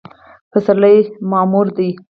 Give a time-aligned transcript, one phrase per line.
[0.51, 0.97] پسرلی
[1.31, 1.89] معمور دی